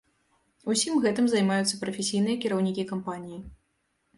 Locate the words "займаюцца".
1.33-1.79